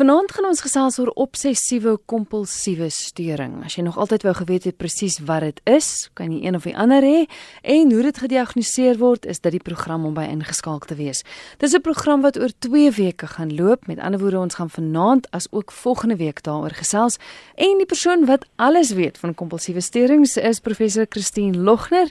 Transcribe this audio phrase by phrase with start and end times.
[0.00, 3.58] Vanaand gaan ons gesels oor obsessiewe kompulsiewe storing.
[3.66, 6.64] As jy nog altyd wou geweet het presies wat dit is, kan jy een of
[6.64, 7.26] die ander hê
[7.74, 11.20] en hoe dit gediagnoseer word, is dit die program om by ingeskakel te wees.
[11.60, 13.86] Dis 'n program wat oor 2 weke gaan loop.
[13.92, 17.18] Met ander woorde, ons gaan vanaand as ook volgende week daaroor gesels.
[17.54, 22.08] En die persoon wat alles weet van kompulsiewe storings is professor Christine Logner.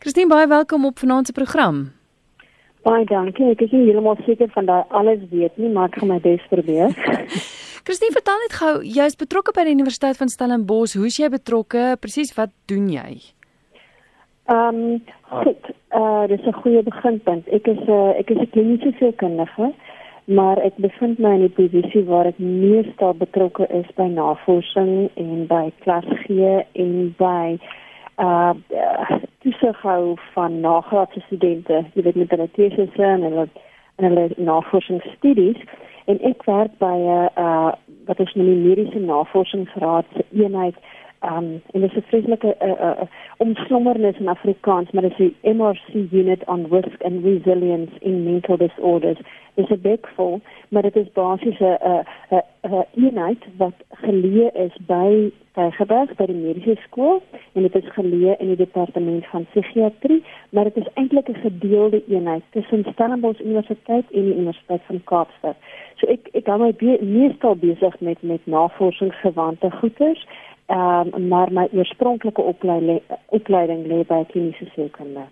[0.00, 2.01] Christine, baie welkom op vanaand se program.
[2.82, 3.46] Baie dankie.
[3.54, 6.42] Ek is nie heeltemal seker van daai alles weet nie, maar ek gaan my bes
[6.50, 6.90] probeer.
[7.86, 10.96] Christine, vertel net gou, jy is betrokke by die Universiteit van Stellenbosch.
[10.98, 11.92] Hoe's jy betrokke?
[12.02, 13.20] Presies wat doen jy?
[14.50, 15.70] Ehm, um, goed.
[15.94, 17.46] Uh dis 'n goeie beginpunt.
[17.48, 19.72] Ek is 'n uh, ek is 'n kliniese sielkundige,
[20.24, 25.46] maar ek bevind my in 'n posisie waar ek meestal betrokke is by navorsing en
[25.46, 27.81] by klas gee en by uh
[29.42, 33.48] toesig hou van nagraadse studente, jy weet met hulle tesisse en hulle
[33.96, 35.58] en hulle navorsingsstudies.
[36.10, 37.72] En ek werk by 'n uh, uh
[38.06, 40.74] wat is nou die mediese navorsingsraad se eenheid
[41.24, 43.00] um en dit is 'n vreeslike uh, uh,
[43.36, 48.56] omslommernis in Afrikaans, maar dit is die MRC unit on risk and resilience in mental
[48.56, 49.18] disorders.
[49.54, 51.78] Dit is 'n bekvol, maar dit is basies 'n
[52.30, 57.18] 'n 'n eenheid wat geleë is by Tygerberg by die mediese skool
[57.52, 62.02] en dit is geleë in die departement van psigiatrie, maar dit is eintlik 'n gedeelde
[62.08, 65.56] eenheid tussen Stellenbosch Universiteit en die Universiteit van Kaapstad.
[65.96, 70.26] So ek ek hou my be meestal besig met met navorsingsgewante goeters,
[70.72, 75.26] ehm um, maar my oorspronklike opleiding opleiding lê by kliniese sielkunde.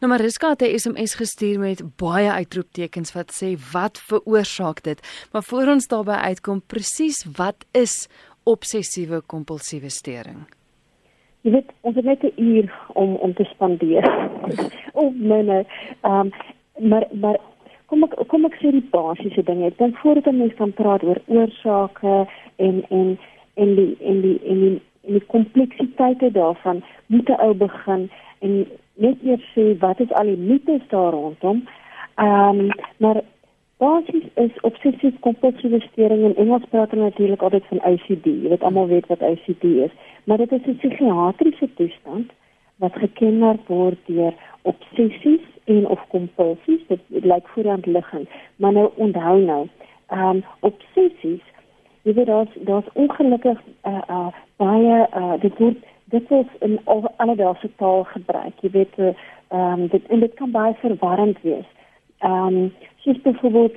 [0.00, 5.28] Nou Mariska het 'n SMS gestuur met baie uitroeptekens wat sê wat veroorsaak dit?
[5.32, 8.08] Maar voor ons daarby uitkom, presies wat is
[8.44, 10.38] obsessiewe kompulsiewe storing?
[11.40, 14.04] Jy weet, ons het net 'n uur om om te spandeer.
[15.00, 15.66] oh nee,
[16.00, 16.30] ehm um,
[16.88, 17.38] maar maar
[17.86, 19.66] kom ek kom ek sê die basiese dinge.
[19.66, 23.18] Ek dink voordat 'n mens kan praat oor oorsake en en
[23.62, 24.76] en die en die en die
[25.08, 30.30] en die kompleksiteite daarvan, moet 'n ou begin en net eers sê wat is al
[30.30, 31.66] die mites daar rondom.
[32.14, 33.22] Ehm um, maar
[33.78, 38.24] Basies is obsessief kompulsiewe storing in Engels praat hulle natuurlik altyd van OCD.
[38.26, 39.92] Jy weet almal weet wat OCD is,
[40.24, 42.32] maar dit is 'n psigiatriese toestand
[42.82, 46.82] wat gekenmerk word deur obsessies en of kompulsies.
[46.88, 49.68] Dit lyk voorhand liggend, maar nou onthou nou,
[50.08, 51.44] ehm um, obsessies,
[52.02, 56.78] jy weet daar's daar's ongelukkig uh uh baie uh dit word dit word in
[57.16, 58.54] alledaagse taal gebruik.
[58.60, 59.14] Jy weet ehm
[59.80, 61.68] um, dit en dit kan baie verwarrend wees.
[62.18, 62.72] Ehm um,
[63.04, 63.76] soos byvoorbeeld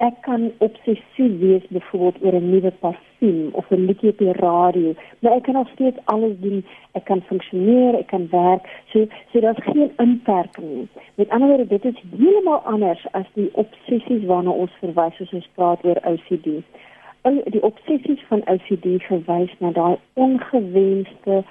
[0.00, 4.94] ek kan obsessief wees byvoorbeeld oor 'n nuwe parfuum of 'n liedjie op die radio,
[5.18, 6.64] maar ek kan nog steeds alles doen.
[6.92, 8.62] Ek kan funksioneer, ek kan werk.
[8.92, 10.88] So so daar's geen inperking nie.
[11.14, 15.48] Met ander woorde, dit is heeltemal anders as die obsessies waarna ons verwys as ons
[15.54, 16.48] praat oor OCD.
[17.22, 21.42] Die obsessies van OCD verwys na daai ongewenste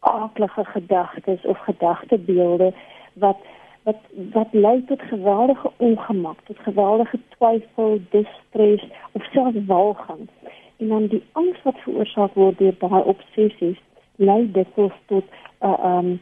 [0.00, 2.72] aardige gedagtes of gedagtebeelde
[3.14, 3.38] wat
[3.84, 3.96] wat
[4.32, 10.28] wat lei tot geweldige ongemak, tot geweldige twyfel, distress of selfs walging.
[10.76, 13.80] En dan die angs wat veroorsaak word deur daai obsessies
[14.16, 15.24] lei dit tot
[15.60, 16.20] 'n uh, um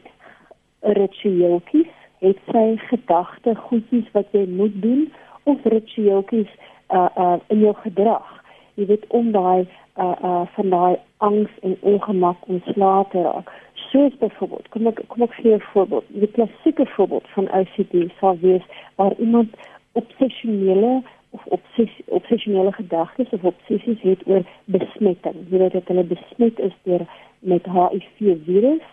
[0.79, 6.51] ritueeltjies, het sy gedagte goedjies wat jy moet doen of ritueeltjies
[6.89, 8.42] uh uh in jou gedrag.
[8.75, 9.67] Jy weet om daai
[9.97, 13.51] uh uh van daai angs en ongemak ontslae te raak.
[13.73, 16.05] Soos byvoorbeeld kom ek kom ek gee 'n voorbeeld.
[16.07, 19.49] Die klassieke voorbeeld van OCD sou wees waar iemand
[19.91, 25.35] obsessionele of obsessie obsessionele gedagtes of obsessies het oor besmetting.
[25.49, 27.05] Jy weet dat hulle besmet is deur
[27.39, 28.85] met HIV virus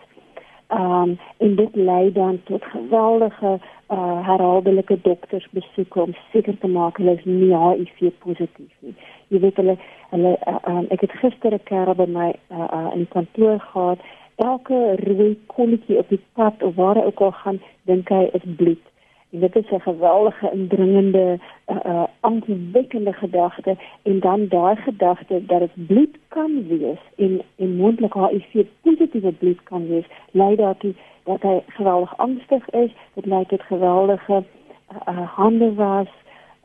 [0.71, 3.59] um, en dit lei dan tot geweldige
[3.91, 8.95] uh, herhaaldelike doktersbesoeke om seker te maak hulle is nie HIV positief nie
[9.31, 9.77] jy weet hulle
[10.13, 13.99] hulle uh, um, ek het gister 'n kerel by my uh, uh, in kantoor gehad
[14.35, 17.59] elke rooi kolletjie op die pad of waar hy ook al gaan,
[17.89, 18.90] dink hy is bloed.
[19.33, 25.87] Dit is 'n geweldige indringende uh, uh aanwekkende gedagte en dan daai gedagte dat dit
[25.87, 30.93] bloed kan wees en en moontlik HIV positiewe bloed kan wees, lei daartoe
[31.23, 34.43] dat hy geweldig angstig is, dit lei tot geweldige
[34.91, 36.07] uh, uh hande was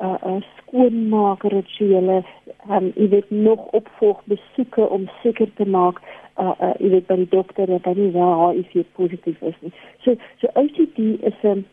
[0.00, 2.22] uh, uh skoonmaak rituele,
[2.70, 6.02] um, jy weet nog opvolg besoeke om seker te maak
[6.38, 9.72] uh, uh jy weet by die dokter dat hy wel HIV positief is nie.
[10.04, 11.64] So so OCD is 'n um,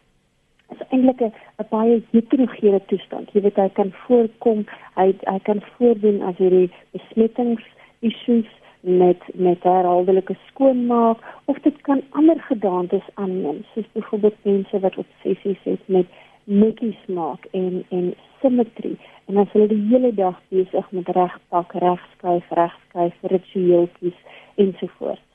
[0.73, 1.33] is eintlik 'n
[1.69, 3.31] baie heterogene toestand.
[3.33, 4.65] Jy weet hy kan voorkom,
[4.95, 7.63] hy hy kan voordoen as hierdie besmettings
[7.99, 8.49] issues
[8.83, 15.63] met met herhaaldelike skoonmaak of dit kan ander gedaantes aanneem, soos byvoorbeeld mense wat obsessies
[15.63, 16.07] het met
[16.43, 22.49] netjies maak en en simmetrie en dan hulle die hele dag besig met regpak, regskuif,
[22.49, 24.19] regskuif, ritueeltjies
[24.55, 25.32] ensovoorts.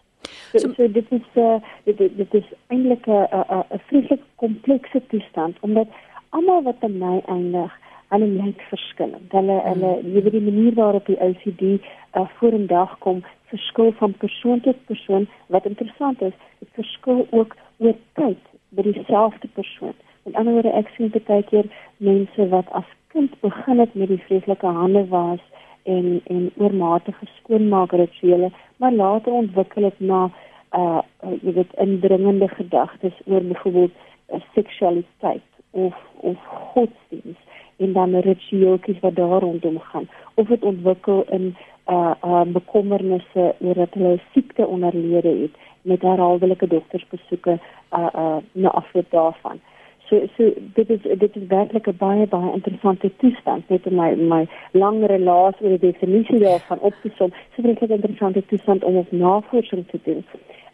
[0.50, 5.56] So, so, dit is uh, dit, dit is eintlik 'n 'n 'n vreeslik komplekse toestand
[5.61, 5.89] omdat
[6.31, 7.73] almal wat by my eindig,
[8.09, 9.33] hulle lyk verskillend.
[9.33, 9.67] Hulle mm.
[9.69, 11.62] hulle jy weet die manier waarop die OCD
[12.17, 15.29] uh, vorendag kom verskil van persoon tot persoon.
[15.47, 19.95] Wat interessant is, dit verskil ook oor tyd by dieselfde persoon.
[20.23, 24.23] Met ander woorde, ek sien baie keer mense wat as kind begin het met die
[24.27, 25.41] vreeslike hande was
[25.96, 30.20] en en oormatige skoonmaak rituele, maar later ontwikkel dit na
[30.76, 36.37] uh, uh jy weet indringende gedagtes oor byvoorbeeld uh, seksualiteit of of
[36.73, 37.46] godsdienst
[37.76, 41.56] en dan ritueeltjies wat daar rondom gaan of dit ontwikkel in
[41.88, 47.58] uh uh bekommernisse oor dat hulle siekte onderlede het met herhaaldelike doktersbesoeke
[47.93, 49.61] uh uh na afloop daarvan.
[50.08, 54.14] So so dit is dit is werklik 'n baie baie interessante toestand net in my
[54.14, 57.32] my lang relasie oor die definisie daarvan op te som.
[57.56, 60.25] So dit is 'n interessante toestand om op navorsing te doen.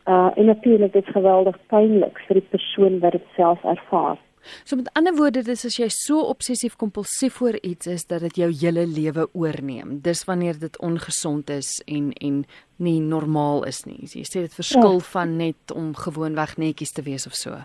[0.06, 4.19] Uh en natuurlik dit is geweldig pynlik vir die persoon wat dit self ervaar.
[4.64, 8.37] So met ander woorde, dis as jy so obsessief kompulsief oor iets is dat dit
[8.37, 10.00] jou hele lewe oorneem.
[10.04, 12.44] Dis wanneer dit ongesond is en en
[12.76, 14.04] nie normaal is nie.
[14.04, 15.06] Jy sê dit verskil ja.
[15.14, 17.56] van net om gewoonweg netjies te wees of so.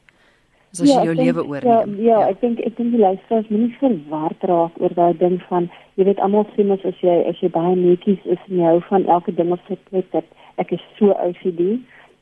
[0.71, 1.95] As ja, jy jou lewe oorneem.
[1.97, 5.17] Ja, ja, ja, ek dink ek dink die luisteraars moet nie verward raak oor daai
[5.17, 8.59] ding van jy weet almal sê mos as jy as jy baie netjies is en
[8.61, 10.27] jy hou van elke ding op sy plek dat
[10.61, 11.79] ek is so OCD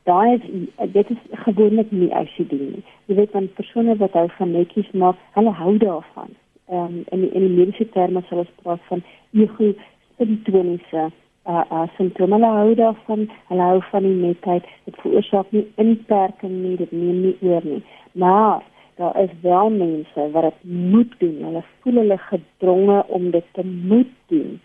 [0.08, 2.82] daai is dit is gewoonlik nie OCD nie.
[3.06, 6.36] Jy weet van persone wat hou van netjies maak, hulle hou daarvan.
[6.72, 9.72] Ehm um, in die, in die mediese terme sal ons praat van ego
[10.18, 11.10] simptomatiese
[11.48, 14.68] uh uh simptome hulle hou daarvan, hulle hou van die netheid.
[14.88, 17.82] Dit veroorsaak nie inperking nie, dit neem nie oor nie.
[18.18, 18.62] Maar
[19.00, 20.60] daar is wel mense wat dit
[20.92, 21.36] moet doen.
[21.44, 24.60] Hulle voel hulle gedronge om dit te moet doen.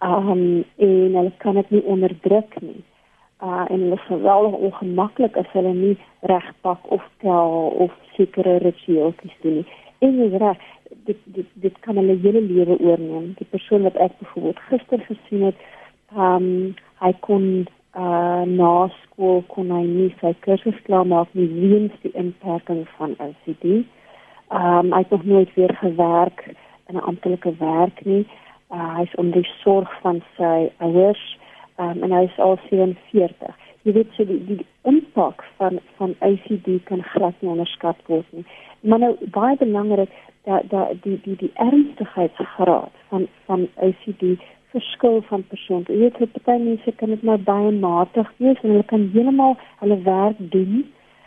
[0.00, 2.82] Um, en hulle kan dit nie onderdruk nie
[3.44, 5.96] uh en hulle is geweldig ongemaklik as hulle nie
[6.30, 7.50] reg pak of tel
[7.84, 9.12] of sekere rituele
[9.42, 9.66] doen nie.
[9.98, 10.60] En dis reg,
[11.08, 13.32] dit dit dit kan hulle hele lewe oorneem.
[13.40, 15.66] Die persoon wat ek byvoorbeeld gister gesien het,
[16.16, 21.92] um, hy kon uh na skool kon hy nie sy kursus klaar maak nie weens
[22.02, 23.14] die inperking van.
[23.18, 23.84] Ehm
[24.50, 26.54] um, hy het nog nooit weer gewerk
[26.88, 28.26] in 'n amptelike werk nie.
[28.70, 31.38] Uh, hy is onder die sorg van sy ouers
[31.78, 33.54] um, en hy is al 47.
[33.82, 38.44] Jy weet so die die impak van van OCD kan glad nie onderskat word nie.
[38.80, 40.10] Maar nou baie belangrik
[40.44, 44.22] dat dat die die die ernstigheidsgraad van van OCD
[44.74, 45.86] verskil van persoon.
[45.88, 49.56] Jy weet vir baie mense kan dit maar baie matig wees en hulle kan heeltemal
[49.82, 50.84] hulle werk doen.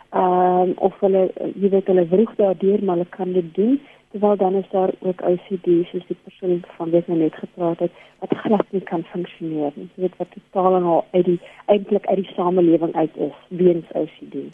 [0.08, 3.78] Ehm um, of hulle jy weet hulle vroeg daardeur maar hulle kan dit doen
[4.10, 7.92] terwyl dan is daar ook OCD soos die persoon van wie ek net gepraat het
[8.18, 9.88] wat glad nie kan funksioneer nie.
[9.94, 13.92] Jy weet wat totaal en al uit die eintlik uit die samelewing uit is weens
[13.92, 14.48] OCD.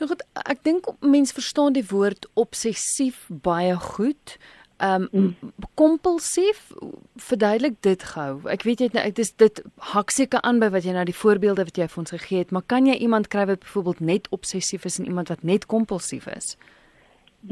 [0.00, 4.38] Nou goed, ek dink mense verstaan die woord obsessief baie goed.
[4.80, 5.52] Ehm um, mm.
[5.74, 6.72] kompulsief
[7.16, 8.40] verduidelik dit gou.
[8.48, 9.62] Ek weet jy nou dit is dit
[9.92, 12.50] hak seker aan by wat jy nou die voorbeelde wat jy vir ons gegee het,
[12.50, 16.26] maar kan jy iemand kry wat byvoorbeeld net obsessief is en iemand wat net kompulsief
[16.32, 16.56] is?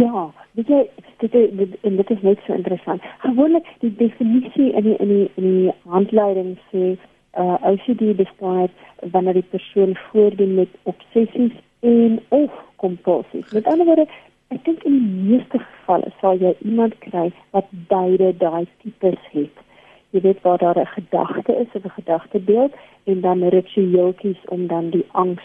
[0.01, 0.81] Ja, weet jy,
[1.19, 3.05] dit dit, en dit is net so interessant.
[3.25, 6.97] Gewoonlik die definisie in die in die in die handleiding sê
[7.37, 8.73] uh OCD beskryf
[9.13, 13.53] wanneer die persoon voordoen met obsessies en of kompulsies.
[13.53, 14.09] Met ander woorde,
[14.55, 19.65] ek dink in die meeste gevalle sal jy iemand kry wat beide daai tipes het.
[20.11, 22.73] Jy weet waar daar 'n gedagte is of 'n gedagtebeeld
[23.05, 25.45] en dan ritueeltjies om dan die angs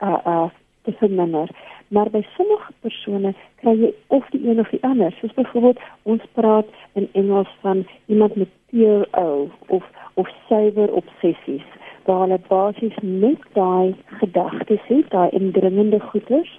[0.00, 0.48] uh uh
[0.82, 1.48] te verminder
[1.94, 5.14] maar by sommige persone kry jy of die een of die ander.
[5.20, 9.84] Soos byvoorbeeld ons praat in Engels van iemand met PO of
[10.14, 11.66] of suiwer obsessies
[12.04, 16.50] waar hulle basies net daai gedagtes het, daai indringende goeters,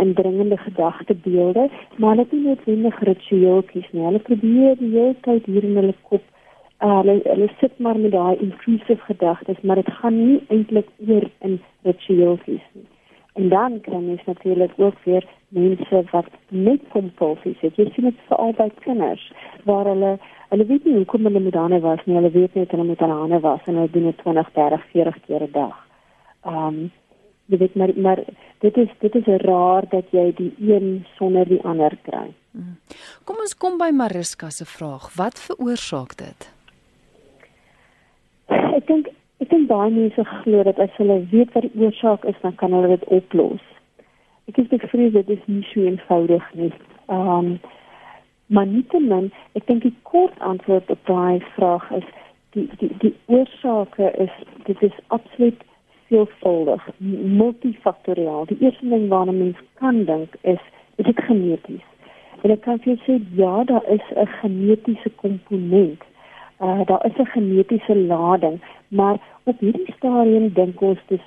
[0.00, 4.04] indringende gedagtebeelde, maar hulle het nie noodwendig ritueeltjies nie.
[4.04, 6.22] Hulle probeer die hele tyd hier in hulle kop
[6.82, 11.28] Uh, hulle hulle sit maar met daai intrusive gedagtes maar dit gaan nie eintlik oor
[11.38, 12.86] in ritueeltjies nie.
[13.34, 17.76] En dan kan jy natuurlik ook weer mense wat net kompulsies het.
[17.76, 19.28] Jy sien dit veral by kinders
[19.64, 20.16] waar hulle
[20.48, 22.16] hulle weet nie hoekom hulle moet daarna was nie.
[22.18, 25.46] Hulle weet net hulle moet daarna was en hulle doen dit 20, 30, 40 keer
[25.46, 25.78] 'n dag.
[26.44, 26.90] Ehm um,
[27.46, 28.20] jy weet maar maar
[28.60, 32.32] dit is dit is raar dat jy die een sonder die ander kry.
[32.52, 32.76] Mhm.
[33.24, 35.14] Kom ons kom by Mariska se vraag.
[35.16, 36.52] Wat veroorsaak dit?
[38.48, 39.08] Ek dink
[39.42, 42.70] Ek dink baie mense glo dat as hulle weet wat die oorsaak is, dan kan
[42.72, 43.62] hulle dit oplos.
[44.46, 46.70] Ek is bevrees dit is nie so eenvoudig nie.
[47.10, 47.56] Ehm um,
[48.52, 52.08] Maar nietemin, ek dink die kort antwoord op daai vraag is
[52.52, 54.34] die die die oorsake is
[54.66, 55.62] dit is absoluut
[56.12, 56.88] veelvuldig,
[57.40, 58.46] multifaktoriaal.
[58.50, 60.60] Die eerste ding waarna mens kan dink is
[61.00, 61.84] is dit geneties.
[62.42, 66.02] En ek kan vir sê ja, daar is 'n genetiese komponent.
[66.60, 71.26] Uh daar is 'n genetiese lading, maar op hierdie stadium dink ons dis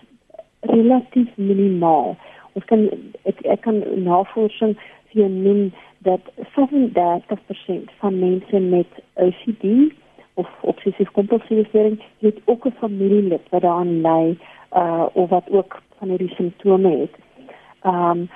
[0.62, 2.16] relatief minimaal.
[2.54, 2.90] Ons kan
[3.24, 4.78] ek, ek kan navorsing
[5.12, 6.22] vir noem dat
[6.54, 9.94] 35% van mense met OCD
[10.34, 14.38] of obsessief kompulsiewe stoornis het ook 'n familielid wat daaraan ly
[14.76, 17.16] uh of wat ook van hierdie simptome het.
[17.82, 18.30] Ehm um,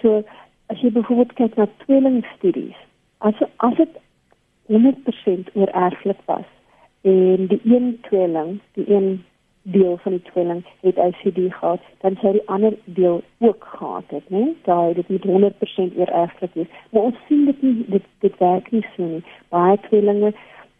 [0.00, 0.22] so
[0.66, 2.76] as jy byvoorbeeld kyk na tweelingstudies,
[3.18, 4.00] as as dit
[4.66, 6.48] 100% oorerflik was
[7.04, 9.24] en die een tweeling, die een
[9.62, 14.28] deel van die tweeling het OCD gehad, dan sou die ander deel ook gehad het,
[14.28, 14.48] né?
[14.62, 16.66] Daai dit met 100% oorerflik is.
[16.90, 19.24] Maar ons sien dit nie dit dit werk nie so nie.
[19.48, 20.32] Baie tweelinge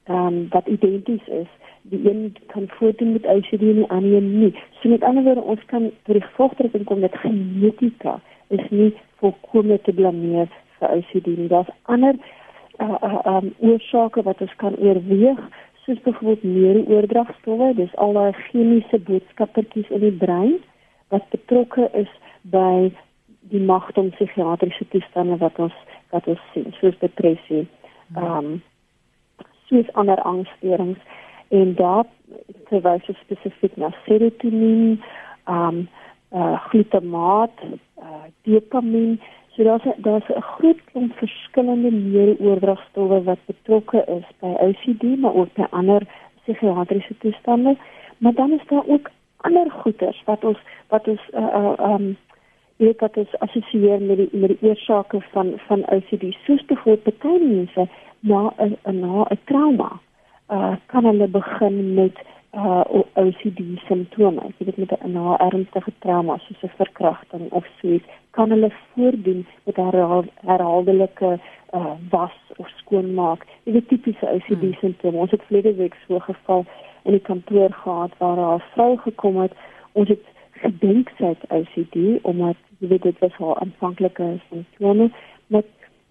[0.04, 1.48] ehm um, wat identies is,
[1.90, 4.54] die een kan voortdoen met OCD en die ander nie.
[4.80, 9.80] So met ander woorde, ons kan tot die gevolgtrekking kom dat genetika is nie volkome
[9.82, 10.48] te blameer
[10.78, 11.48] vir OCD nie.
[11.52, 12.16] Daar's ander
[12.80, 15.40] uh uh um oorsake wat ons kan oorweeg
[15.84, 20.54] soos byvoorbeeld neurooordragstowwe, dis al daai chemiese boodskappertjies in die brein
[21.12, 22.08] wat betrokke is
[22.54, 22.88] by
[23.52, 25.76] die magte om psigiatriese toestande wat ons
[26.14, 27.66] wat ons sien, soos depressie,
[28.16, 28.62] ehm um,
[29.68, 32.04] soos ander angsstoornings en daar
[32.68, 35.02] verwys spesifiek na serotonien,
[35.44, 35.88] ehm um,
[36.32, 37.56] uh glutamaat,
[37.98, 39.20] uh dopamien
[39.56, 45.52] So daar's daar's 'n groot klomp verskillende neurooordragstowwe wat betrokke is by OCD, maar ook
[45.52, 46.02] by ander
[46.42, 47.76] psigiatriese toestande.
[48.18, 50.58] Maar dan is daar ook ander goeters wat ons
[50.88, 52.16] wat ons uh uh um
[52.76, 56.24] weet wat ons assosieer met die met die oorsake van van OCD.
[56.44, 57.88] Soos byvoorbeeld baie mense
[58.20, 60.00] na 'n na 'n trauma
[60.50, 62.16] uh kan hulle begin met
[62.52, 62.84] uh
[63.14, 64.42] OCD simptome.
[64.58, 68.70] Jy weet met 'n na ernstige trauma soos 'n verkrachting of so iets, kan hulle
[68.92, 71.38] voordoen met herhaal, herhaaldelike
[71.72, 73.46] uh was of skoonmaak.
[73.62, 74.74] Jy weet tipiese OCD hmm.
[74.80, 75.18] simptome.
[75.18, 76.64] Ons het vlede week so geval
[77.02, 79.52] in die kantoor gehad waar 'n vrou gekom het.
[79.92, 85.10] Ons het gedink sy het OCD omdat jy weet dit was haar aanvanklike simptome,
[85.46, 85.62] maar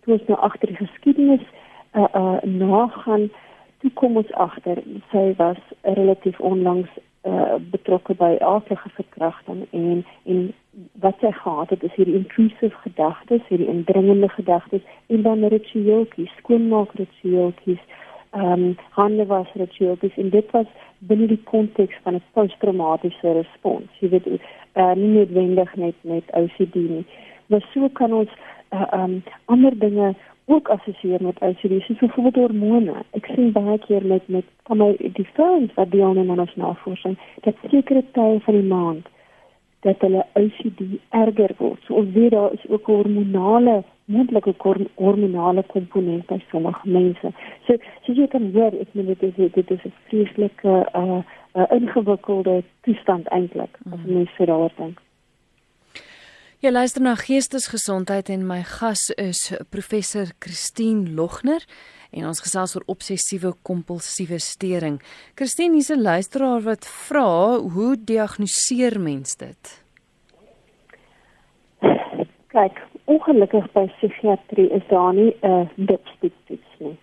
[0.04, 1.46] toe ons nou agter die geskiedenis
[1.94, 3.30] uh uh nagaan
[3.84, 4.80] toe kom ons agter
[5.12, 6.92] sy was relatief onlangs
[7.28, 10.46] uh, betrokke by aardige verkrachting en en
[11.04, 14.82] wat sy gehad het is hierdie intrusive gedagtes, hierdie indringende gedagtes
[15.14, 17.84] en dan ritueeltjies, skoonmaak ritueeltjies,
[18.34, 20.72] ehm um, hande was ritueeltjies en dit was
[21.12, 24.00] binne die konteks van 'n posttraumatiese respons.
[24.00, 27.06] Jy weet uh, nie noodwendig net met OCD nie.
[27.46, 28.32] Maar so kan ons
[28.74, 32.94] uh, um, ander dinge ook assosieer met OCD, soos byvoorbeeld hormone.
[33.12, 37.18] Ek sien baie keer met met van my die vrouens wat deelneem aan ons navorsing,
[37.42, 39.10] dat sekere tye van die maand
[39.84, 41.82] dat hulle OCD erger word.
[41.86, 44.54] So ons weet daar is ook hormonale moontlike
[44.96, 47.32] hormonale komponente by sommige mense.
[47.68, 51.22] So so jy kan hoor ek meen dit is dit is 'n vreeslike uh,
[51.56, 54.14] uh ingewikkelde toestand eintlik as mm.
[54.14, 55.00] mense daaroor dink.
[56.64, 61.66] Jy luister na Geestesgesondheid en my gas is professor Christine Logner
[62.16, 65.02] en ons gesels oor obsessiewe kompulsiewe storing.
[65.36, 69.84] Christine, hier's 'n luisteraar wat vra, hoe diagnoseer mens dit?
[72.56, 72.80] Kyk,
[73.12, 76.32] ongelukkig by psigiatrie is daar nie 'n uh, dipstick
[76.80, 76.98] nie.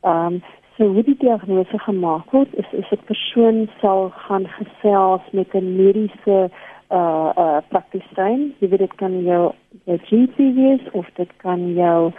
[0.00, 0.42] Ehm um,
[0.76, 5.76] so hoe die diagnose gemaak word is is 'n persoon sal gaan gesels met 'n
[5.76, 8.54] mediese uh uh praktisyn.
[8.60, 9.52] Jy weet dit kan jou
[9.84, 12.12] jou GP wees of dit kan jou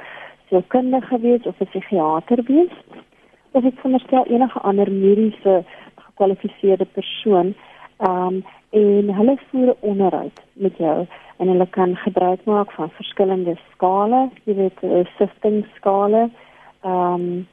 [0.49, 2.75] sielkundige wees of 'n psigiater wees.
[3.51, 5.63] Of dit veronderstel enige ander mediese
[5.95, 7.55] gekwalifiseerde persoon.
[7.97, 11.07] Um en hulle voer onderhoud met jou
[11.37, 16.29] en hulle kan gebruik maak van verskillende skale, jy weet 'n sifting skale.
[16.83, 17.47] Um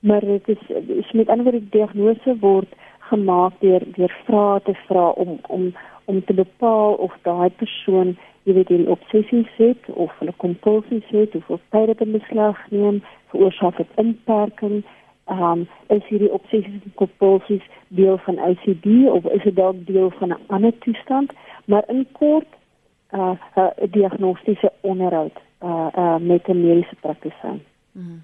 [0.00, 5.08] maar dit is, is met ander woorde diagnose word gemaak deur deur vrae te vra
[5.08, 5.72] om om
[6.04, 11.34] om te bepaal of daai persoon jy weet die obsessie het of hulle kompulsie het
[11.34, 13.02] of of tyd in beslag neem
[13.32, 14.82] veroorsaak dit inperking
[15.30, 20.28] um is hierdie obsessies en kompulsies deel van OCD of is dit dalk deel van
[20.28, 21.32] 'n ander toestand
[21.64, 22.50] maar in kort
[23.12, 27.62] uh 'n diagnostiese onderhoud uh uh met 'n mediese praktisyn.
[27.92, 28.22] Mm -hmm.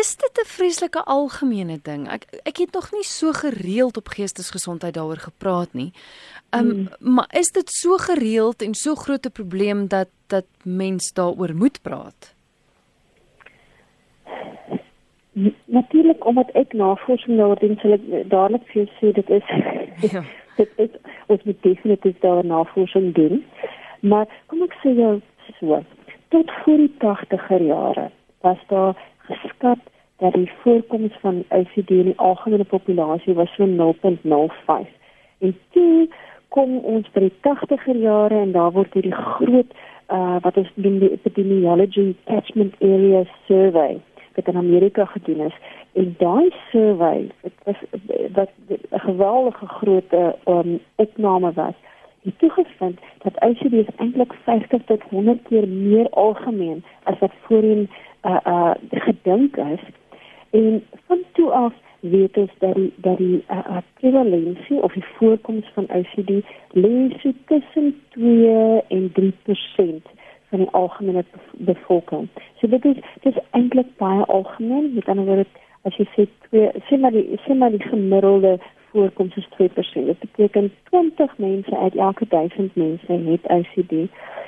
[0.00, 2.08] Is dit 'n vreeslike algemene ding?
[2.08, 5.92] Ek ek het nog nie so gereeld op geestesgesondheid daaroor gepraat nie.
[6.50, 6.88] Um hmm.
[7.14, 11.82] maar is dit so gereeld en so groot 'n probleem dat dat mens daaroor moet
[11.82, 12.34] praat?
[15.64, 19.46] natuurlik omdat ek navorsing daaroor doen, sal ek dadelik vir jou sê dit is
[20.12, 20.22] ja.
[20.60, 20.96] dit is
[21.32, 23.44] ons moet definitief daar navorsing doen.
[24.00, 25.20] Maar kom ek sê jou
[25.58, 25.80] so,
[26.34, 28.10] tot voor die 80er jare
[28.42, 28.98] was daar
[29.34, 29.78] geskat
[30.18, 34.88] dat die voorkoms van OCD in die algemene populasie was so 0.05.
[35.38, 36.08] En toe
[36.48, 39.72] kom ons by die 80er jare en daar word hierdie groot
[40.12, 44.00] uh wat ons noem die epidemiology catchment area survey
[44.36, 45.56] wat in Amerika gedoen is
[45.92, 47.80] en daai survey dit was
[48.36, 50.12] wat 'n geweldige groot
[50.44, 51.78] um, opname was
[52.22, 57.90] het toegevind dat OCD eintlik 50 tot 100 keer meer algemeen as wat voorheen
[58.22, 59.84] uh uh gedink is
[60.50, 65.04] en van toe af weet ons dat die dat die uh, uh, prevalensie of die
[65.04, 66.30] voorkoms van OCD
[66.72, 72.28] lê so tussen 2 en 3% van die algemene bevolking.
[72.60, 74.94] So dit is dit is eintlik baie algemeen.
[74.94, 75.46] Met ander woorde,
[75.88, 78.58] as jy sê twee, sê maar die sê maar die gemiddelde
[78.92, 79.72] voorkoms is 2%.
[80.10, 84.04] Dit beteken 20 mense uit elke 1000 mense het OCD.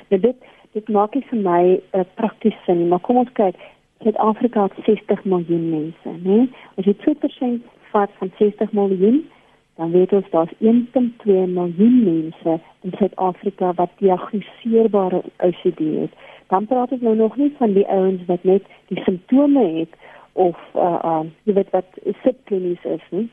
[0.09, 0.35] Nou dit
[0.75, 3.55] dit maak dit vir my 'n uh, praktiese sin, maar kom ons kyk
[4.03, 6.47] Suid-Afrika het 60 miljoen mense, né?
[6.77, 9.23] As jy 2% vat van 60 miljoen,
[9.75, 16.11] dan weet ons daar's 1.2 miljoen mense in Suid-Afrika wat diagnoseerbare OCD het.
[16.47, 19.95] Dan praat ek nou nog nie van die ouens wat net die simptome het
[20.33, 23.29] of uh uh jy weet wat subklinies is nie.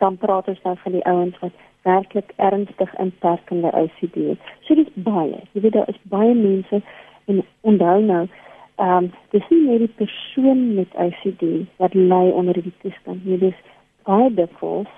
[0.00, 4.52] Dan praat ons dan van die ouens wat werklik ernstig inperkende OCD het.
[4.66, 5.40] So dis baie.
[5.52, 6.82] Jy weet daar is baie mense
[7.30, 8.24] en onthou nou
[8.80, 11.42] ehm um, dis nie net die persoon met OCD
[11.82, 13.58] wat ly onder die toestand nie, dis
[14.08, 14.88] baie dikwels,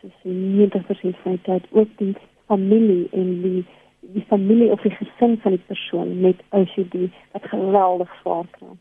[0.00, 2.14] dit is 90% van die tyd ook die
[2.50, 3.62] familie en die
[4.00, 8.74] die familie of die gesin van die persoon met OCD wat geweldig swaar kry.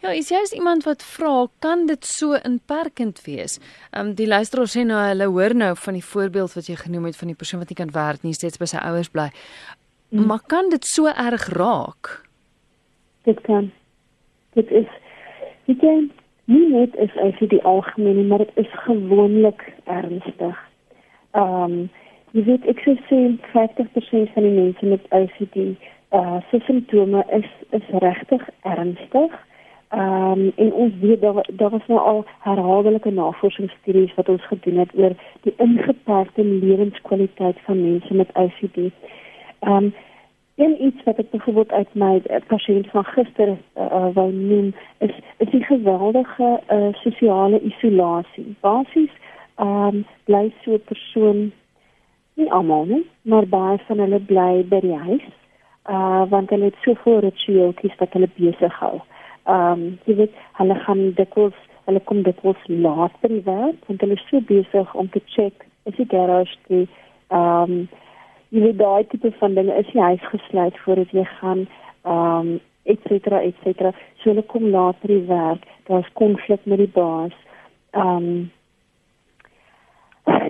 [0.00, 3.58] Ja, is jy iemand wat vra, kan dit so inperkend wees?
[3.90, 7.04] Ehm um, die luisteraar sê nou hulle hoor nou van die voorbeeld wat jy genoem
[7.10, 9.28] het van die persoon wat nie kan werk nie, steeds by sy ouers bly.
[10.10, 10.26] Mm.
[10.26, 12.30] Maar kan dit so erg raak?
[13.22, 13.70] dit kan
[14.52, 14.88] dit is
[15.64, 15.96] weet jy
[16.50, 20.56] nie net is as jy die algemene maar dit is gewoonlik ernstig.
[21.38, 21.76] Ehm um,
[22.34, 23.20] jy weet ek sou sê
[23.52, 29.38] 50% van die mense met OCD uh eh, se simptome is is regtig ernstig.
[29.90, 34.76] Ehm um, en ons weet daar daar was nou al herhaaldelike navorsingsstudies wat ons gedoen
[34.78, 38.76] het oor die ingeperkte lewenskwaliteit van mense met OCD.
[38.76, 39.94] Ehm um,
[40.54, 45.10] een iets wat ek byvoorbeeld uit my uh, pasiënt van gister uh, wou noem is
[45.36, 48.56] is die geweldige uh, sosiale isolasie.
[48.60, 49.12] Basies
[49.54, 51.52] ehm um, bly so 'n persoon
[52.34, 55.28] nie almal nie, maar baie van hulle bly by die huis.
[55.84, 58.94] Uh want hulle het soveel ritueeltjies wat hulle besig hou.
[58.94, 59.18] Ehm
[59.56, 61.58] um, jy weet hulle gaan dikwels
[61.88, 65.66] hulle kom dikwels laat by die werk want hulle is so besig om te check
[65.90, 66.86] is die garage die
[67.30, 67.82] ehm um,
[68.50, 72.60] jy weet daai tipe van dinge is nie huis gesluit voordat jy gaan ehm um,
[72.90, 77.36] et cetera et cetera so hulle kom later die werk daar's konflik met die baas
[77.92, 78.50] ehm um,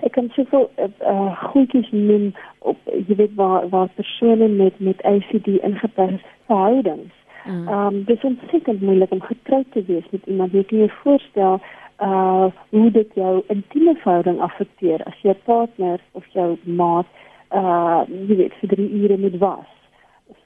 [0.05, 0.67] ek kan sê vir
[1.11, 2.31] uh, goedjies noem
[2.71, 7.13] op jy weet waar waar persone met met ACD ingepas verhoudings.
[7.45, 11.61] Ehm um, dis ontsettend moeilik om getroud te wees met iemand jy voorstel
[12.01, 17.05] uh hoe dit jou intieme verhouding affekteer as jou partner of jou maat
[17.53, 19.71] uh jy weet vir 3 ure moet was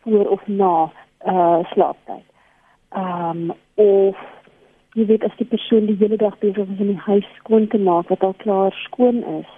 [0.02, 0.92] voor of na
[1.26, 2.26] uh slaaptyd.
[2.92, 4.20] Um of
[4.94, 7.80] jy weet as die persoon die hele dag besig is om die huis skoon te
[7.80, 9.52] maak wat al klaar skoon is.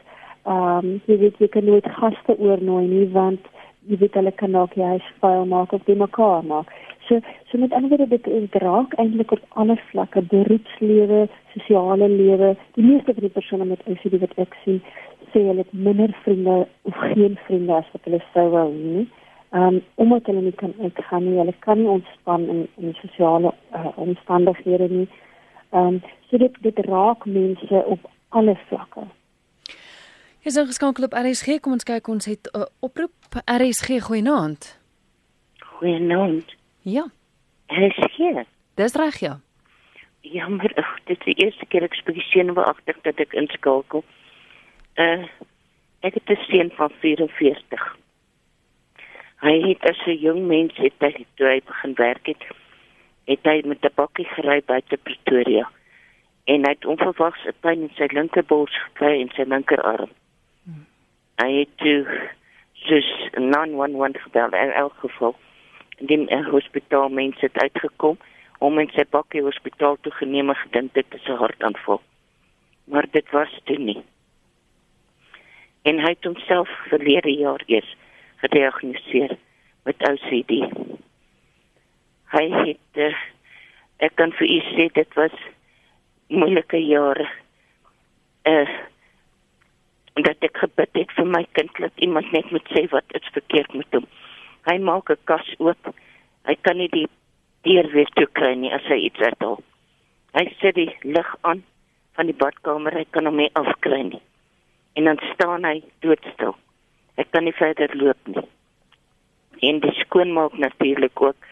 [0.45, 3.49] Um jy weet jy kan nooit gaste oornooi nie want
[3.87, 6.71] jy weet hulle kan ook die huis vuil maak of die mekaar maak.
[7.07, 7.19] So
[7.51, 13.13] so met ander woorde dit raak eintlik op alle vlakke beroepslewe, sosiale lewe, die meeste
[13.13, 14.81] van die persone met OCD wat ek sien
[15.31, 19.05] sê hulle het minder vriende of geen vriende as wat hulle sou wou hê.
[19.59, 23.91] Um omdat hulle nie kan uitgaan nie, hulle kan nie ontspan in in sosiale uh,
[23.95, 25.07] omstandighede nie.
[25.71, 29.07] Um so dit dit raak mense op alle vlakke.
[30.43, 34.79] Jy sê geskakel op RSG, kom ons kyk ons het 'n uh, oproep RSG goeienaand.
[35.59, 36.56] Goeienaand.
[36.89, 37.05] Ja.
[37.67, 38.17] RSG.
[38.73, 39.39] Dis reg ja.
[40.21, 44.05] Jammer, dit is die eerste keer ek spesiaal wagtig dat ek inskakel
[44.95, 45.25] uh
[46.07, 47.83] ek het 'n seun van 44.
[49.43, 52.43] Hy het as 'n jong mens het hy toe hy begin werk het,
[53.25, 55.67] het hy met 'n bakkie gery buite Pretoria
[56.45, 60.11] en hy het onverwags 'n pyn in sy linkerbors gekry en sy linkerarm.
[60.63, 60.87] Hmm.
[61.43, 62.07] Hy het toe
[62.87, 65.35] dus 911 gebel in elk geval.
[65.97, 68.17] Die uh, hospitaal mense het uitgekom
[68.59, 72.01] om in sy bakkie hospitaal toe geneem en gedink dit is 'n hartaanval.
[72.83, 74.01] Maar dit was dit nie.
[75.81, 77.95] En hy het homself verlede jaar eers
[78.35, 79.37] gediagnoseer
[79.83, 80.51] met OCD.
[82.27, 83.15] Hy het uh,
[83.97, 85.33] ek kan vir u sê dit was
[86.27, 87.29] moeilike jare.
[88.43, 88.69] Eh uh,
[90.23, 93.73] dat ek gebid het vir my kind dat iemand net moet sê wat is verkeerd
[93.73, 94.05] met hom.
[94.67, 95.93] Hy maak 'n kas oop.
[96.47, 97.07] Hy kan nie die
[97.63, 99.59] deur weer toe kry nie as hy iets uithaal.
[100.35, 101.63] Hy sit die lig aan
[102.15, 104.21] van die badkamer, hy kan hom nie afkry nie.
[104.95, 106.55] En dan staan hy doodstil.
[107.17, 108.43] Hy kan nie verder loop nie.
[109.69, 111.49] En die skoonmaak natuurlik ook.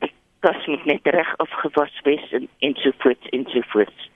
[0.00, 4.10] Die kas moet net reg afgewas wees en ensovoorts ensovoorts.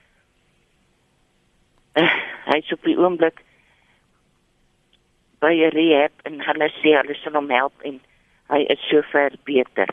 [1.99, 2.13] Uh,
[2.45, 3.43] hy is op die oomblik
[5.41, 7.99] by 'n rehab en hulle sê hulle sal hom help en
[8.53, 9.89] hy is sover beter.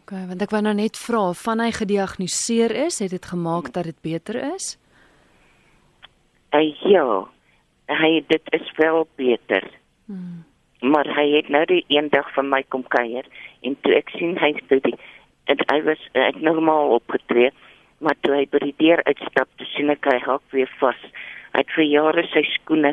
[0.00, 3.84] OK, want ek wou nou net vra van hy gediagnoseer is, het dit gemaak dat
[3.84, 4.78] dit beter is?
[6.54, 7.26] Uh, ja,
[7.88, 9.70] hy dit is wel beter.
[10.06, 10.44] Hmm.
[10.80, 13.24] Maar hy het nou die eendag van my kom kuier
[13.62, 14.98] en toe ek sien hy studie
[15.46, 17.50] en hy was ek normaal opgetree
[18.04, 21.00] maar toe hy by die deur uitstap, toe sien ek hy hak weer vas.
[21.54, 22.92] Hy het vir jare sy skoene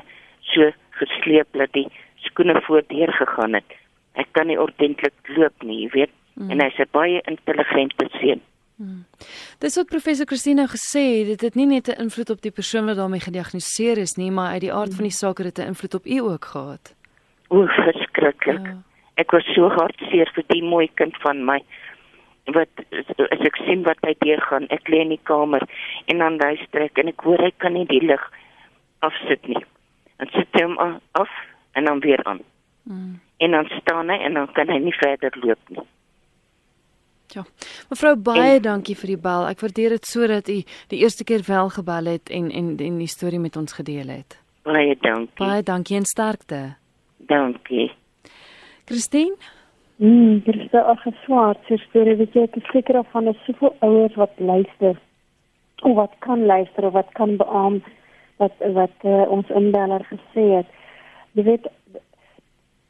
[0.53, 0.69] so
[1.01, 1.87] gesleep dat die
[2.27, 3.77] skoene voordeur gegaan het.
[4.19, 6.15] Hy kan nie ordentlik loop nie, jy weet.
[6.35, 6.49] Mm.
[6.51, 8.41] En hy's 'n baie intelligente seun.
[8.81, 9.05] Mm.
[9.59, 12.85] Dis wat professor Christina gesê het, dit het nie net 'n invloed op die persoon
[12.85, 15.67] wat daarmee gediagnoseer is nie, maar uit die aard van die saak het dit 'n
[15.67, 16.95] invloed op u ook gehad.
[17.47, 18.65] O, verskriklik.
[18.65, 18.77] Ja.
[19.15, 21.63] Ek was so hartseer vir die mooi kind van my
[22.45, 22.69] wat
[23.31, 25.61] as ek sien wat hy deur gaan, ek lê in die kamer
[26.05, 28.23] en dan luister ek en ek hoor hy kan nie die lig
[28.99, 29.61] afsit nie.
[30.21, 30.77] En sit hom
[31.17, 31.31] af
[31.77, 32.41] en dan weer aan.
[32.83, 33.19] Mm.
[33.37, 35.87] En dan staan hy en dan kan hy nie verder loop nie.
[37.31, 37.45] Ja.
[37.89, 39.47] Mevrou baie en, dankie vir die bel.
[39.47, 40.59] Ek waardeer dit sodat u
[40.91, 44.37] die eerste keer wel gebel het en en en die storie met ons gedeel het.
[44.67, 45.39] Baie dankie.
[45.39, 46.61] Baie dankie en sterkte.
[47.31, 47.89] Dankie.
[48.85, 49.37] Christine
[50.01, 54.31] Mm, dit is 'n geswaard storie wat jy seker of van 'n soveel ouers wat
[54.37, 54.95] luister
[55.81, 57.83] of wat kan luister of wat kan beam
[58.41, 60.69] wat wat uh, ons inbeller gesê het.
[61.37, 61.67] Jy weet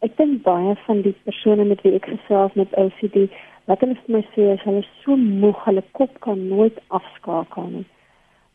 [0.06, 3.28] ek dink baie van die persone met wie ek gesels met OCD
[3.70, 7.88] wat hulle vir my sê is hulle so moeg, hulle kop kan nooit afskakel nie.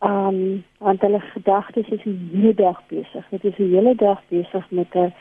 [0.04, 0.40] Ehm um,
[0.84, 3.28] want hulle gedagtes is die hele dag besig.
[3.30, 5.12] Dit is die hele dag besig met 'n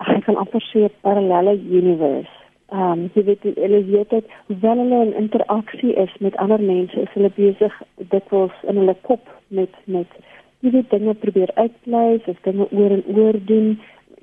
[0.00, 4.78] ek kan amper sê 'n parallelle universe ehm um, jy weet hulle weet dat hoewel
[4.82, 7.74] hulle in interaksie is met ander mense, is hulle besig
[8.10, 10.16] dikwels in hulle kop met met
[10.64, 13.74] jy weet dinge probeer uitpleis of dinge oor en oor doen.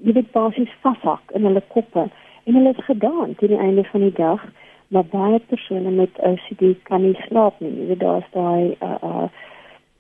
[0.02, 2.08] Jy weet basies vashak in hulle koppe.
[2.44, 4.44] En hulle is gedaan teen die einde van die dag,
[4.90, 7.72] maar baie persone met OCD kan nie slaap nie.
[7.78, 9.28] Jy weet daar's daai uh uh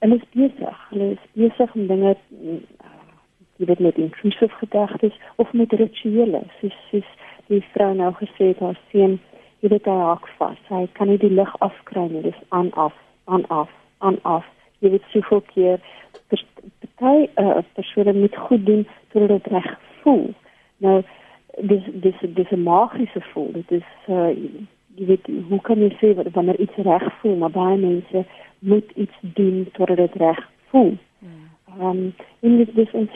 [0.01, 2.55] hulle is besig, hulle is besig om dinge uh,
[3.61, 7.11] jy weet met intrusive gedagtes of met rituele, soos soos
[7.53, 9.19] die vrou nou gesê haar seun
[9.61, 10.57] jy weet hy hak vas.
[10.73, 12.25] Hy kan nie die lig afkry nie.
[12.25, 12.97] Dis aan af
[13.29, 14.47] aan af aan af.
[14.81, 15.77] Jy weet soveel keer
[16.95, 20.33] party uh, persone moet goed doen sodat dit reg voel
[20.77, 21.01] nou
[21.57, 23.21] dis dis dis 'n magiese
[23.53, 24.29] dit is uh,
[24.95, 28.25] jy weet hoe kan jy sê wat wanneer iets reg voel maar baie mense
[28.59, 30.97] moet iets doen sodat dit reg voel
[31.79, 33.09] Ehm um, in dit dis ons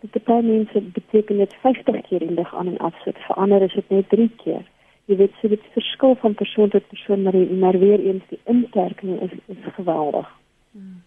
[0.00, 3.18] die paar mense beteken dit 50 keer in dag aan en af sit.
[3.26, 4.64] Vir ander is dit net 3 keer.
[5.04, 9.20] Jy weet so dit verskil van persoon tot persoon maar maar weer eens die inperking
[9.20, 10.28] is is geweldig.
[10.72, 11.02] Hmm.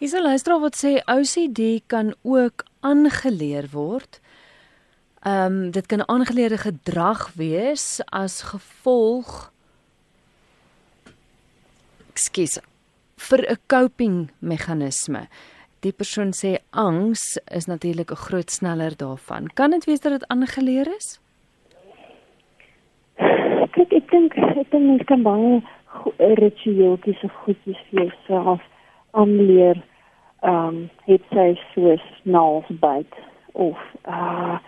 [0.00, 4.20] Is 'n luisteraar wat sê OCD kan ook aangeleer word.
[5.22, 9.52] Ehm um, dit kan aangeleerde gedrag wees as gevolg
[12.08, 12.58] Ekskuus
[13.16, 15.28] vir 'n coping meganisme.
[15.80, 19.46] Die persoon sê angs is natuurlik 'n groot sneller daarvan.
[19.54, 21.20] Kan dit wees dat dit aangeleer is?
[23.72, 25.62] Kyk, ek dink ek dink mens kan baie
[26.18, 28.60] ritueeltjies of goedjies vir jouself
[29.10, 29.89] aanleer.
[30.40, 33.14] Ehm um, het sy soos nails byt
[33.52, 34.58] of uh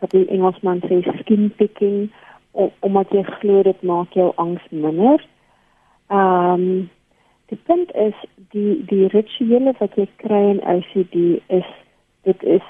[0.00, 2.10] wat die Engelsman sê skin picking
[2.80, 5.20] omdat jy glo dit maak jou angs minder.
[6.08, 6.90] Ehm um,
[7.52, 8.14] Die punt is
[8.52, 11.16] die die rituele wat jy kry in OCD
[11.52, 11.68] is
[12.24, 12.68] dit is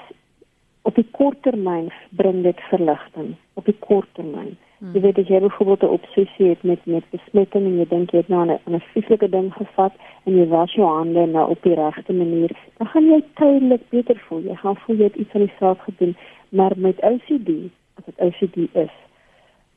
[0.83, 1.87] op die kort termyn
[2.19, 4.49] bring dit verligting op die kort termyn.
[4.51, 4.72] Hmm.
[4.91, 8.27] Jy weet jy byvoorbeeld 'n obsessie het met met besmetting en jy dink jy het
[8.27, 9.93] nou 'n 'n fisiese ding gevat
[10.25, 14.17] en jy was jou hande nou op die regte manier, dan gaan jy tydelik beter
[14.27, 14.41] voel.
[14.41, 16.15] Jy gaan voel jy het iets aan saak gedoen,
[16.49, 17.49] maar met OCD,
[17.95, 18.91] as dit OCD is,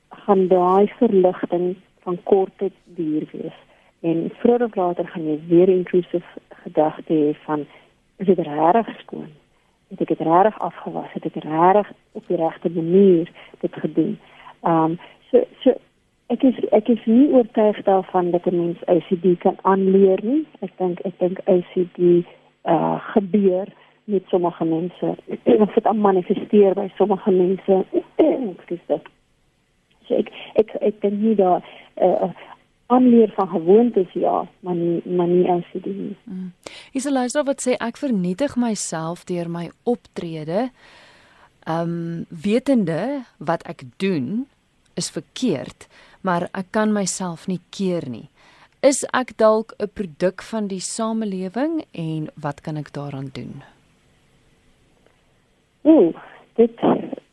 [0.09, 3.59] gaan daai verligting van korte duur wees.
[4.01, 7.67] En vroeër of later gaan jy weer inclusive gedagte hê van
[8.17, 9.31] is dit reg skoon?
[9.89, 11.13] Het ek dit reg afgewas?
[11.13, 14.19] Het ek reg op die regte manier dit gedoen?
[14.63, 14.99] Ehm um,
[15.31, 15.75] so so
[16.27, 20.47] ek is ek is nie oortuig daarvan dat 'n mens OCD kan aanleer nie.
[20.61, 22.23] Ek dink ek dink uh
[22.63, 23.67] eh, gebeur
[24.05, 25.15] met sommige mense.
[25.45, 27.85] Dit word aan manifesteer by sommige mense.
[28.57, 29.01] Ekskuus.
[30.07, 31.63] So ek ek ek dink nie daar
[31.97, 32.31] uh
[32.87, 36.17] aanleer van gewoontes ja, maar nie maar nie OCD nie.
[36.25, 36.53] Mm.
[36.93, 40.71] Is luister wat sê ek vernietig myself deur my optrede.
[41.67, 44.47] Um wetende wat ek doen
[44.95, 45.89] is verkeerd,
[46.23, 48.29] maar ek kan myself nie keer nie.
[48.87, 53.63] Is ek dalk 'n produk van die samelewing en wat kan ek daaraan doen?
[55.83, 56.15] Ooh,
[56.55, 56.71] dit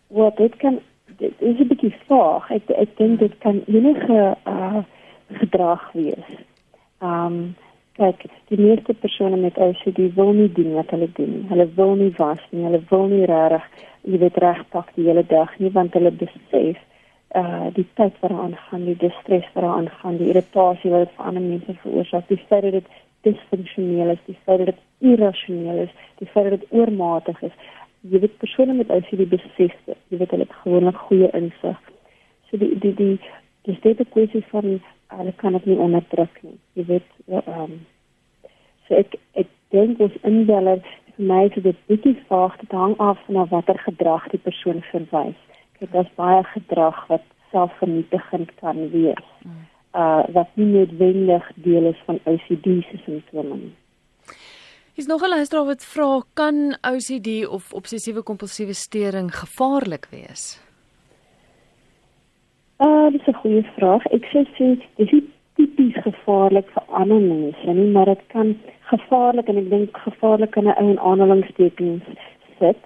[0.08, 0.80] wat dit kan
[1.18, 2.52] dit is 'n bietjie vaag.
[2.52, 4.84] Ek ek dink dit kan enige uh
[5.34, 6.30] gedrag wees.
[7.02, 7.56] Um
[7.98, 11.46] kyk, die meeste persone met OCD wil nie doen wat hulle doen.
[11.50, 13.66] Hulle wil nie was nie, hulle wil nie reg,
[14.04, 16.82] jy weet reg pak die hele dag nie want hulle besef
[17.36, 21.16] uh die tyd wat aan gaan, die stres wat aan gaan, die irritasie wat dit
[21.18, 22.90] vir ander mense veroorsaak, die feit dat dit
[23.28, 27.56] disfunksioneel is, die feit dat dit irrasioneel is, die feit dat dit oormatig is.
[28.12, 30.00] Jy weet persone met OCD besef dit.
[30.12, 31.80] Jy weet hulle het gewoonlik goeie insig.
[32.50, 33.16] So die die die
[33.64, 36.58] dis dit 'n kwessie van hulle kan dit nie onderdruk nie.
[36.74, 37.80] Jy weet ehm um,
[38.88, 40.84] so ek ek dink ons inbeller
[41.16, 45.42] vir my is dit bietjie vaag dit hang af van watter gedrag die persoon verwys
[45.84, 49.30] dit is baie gedrag wat selfvernietigend kan wees.
[49.44, 49.62] Mm.
[49.94, 53.74] Uh wat nie noodwendig deel is van OCD se simptome nie.
[54.96, 60.62] Is nog 'n luisteraar wat vra kan OCD of obsessiewe kompulsiewe storing gevaarlik wees?
[62.78, 64.06] Uh dis 'n goeie vraag.
[64.06, 68.58] Ek sê sê dis nie tipies gevaarlik vir ander mense nie, maar dit kan
[68.96, 72.04] gevaarlik en ek dink gevaarlik in 'n ou aanhalingstekens
[72.60, 72.82] sit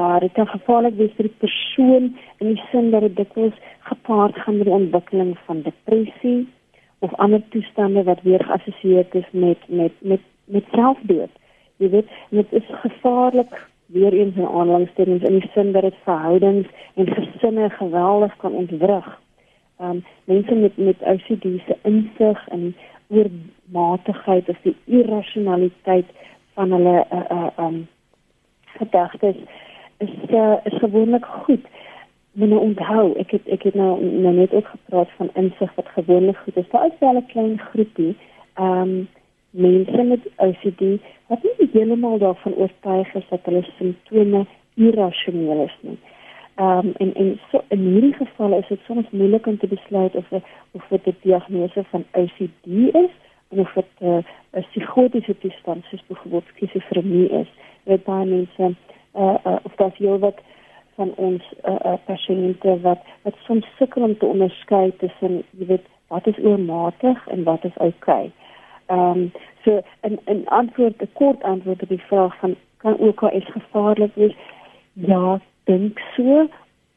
[0.00, 2.04] uh dit kan gevaarlik wees vir die persoon
[2.40, 3.56] in die sin dat dit dikwels
[3.90, 6.48] gepaard gaan met die ontwikkeling van depressie
[6.98, 11.30] of ander toestande wat weer geassosieer is met met met met selfdood.
[11.76, 16.68] Jy weet, dit is gevaarlik weer eens in aanlangstellings in die sin dat dit verhoudings
[16.94, 19.08] en gesinne geweldig kan ontwrig.
[19.80, 22.74] Um mense met met OCD se insig en
[23.12, 26.08] oormatigheid of die irrasionaliteit
[26.54, 27.86] van hulle uh uh um
[28.78, 29.36] gedagtes
[29.98, 31.64] is uh, is gewoonlik goed.
[32.32, 36.36] Menne onthou, ek het ek het nou, nou net ook gepraat van insig wat gewoonlik
[36.44, 36.70] goed is.
[36.70, 38.16] Daar is wel 'n klein groepie,
[38.58, 39.08] um,
[39.50, 40.82] mense met OCD
[41.26, 45.98] wat nie heeltemal daarvan oortuig is dat hulle simptome irrasioneel is nie.
[46.54, 50.14] Ehm um, en en so in hierdie geval is dit soms moeilik om te besluit
[50.14, 50.26] of
[50.70, 53.12] of dit 'n diagnose van OCD is
[53.48, 54.18] of dit uh,
[54.52, 57.48] 'n psigotiese toestand soos byvoorbeeld skizofrenie is.
[57.84, 58.74] Dit baie mense
[59.16, 60.40] uh, uh, of dat jy wat
[60.94, 65.86] van ons uh, uh, pasiënte wat wat soms sukkel om te onderskei tussen jy weet
[66.08, 68.24] wat is oormatig en wat is oukei.
[68.24, 68.32] Okay.
[68.86, 69.32] Ehm um,
[69.64, 74.34] so in in antwoord 'n kort antwoord op die vraag van kan OKS gevaarlik wees?
[74.92, 76.48] Ja, dink so.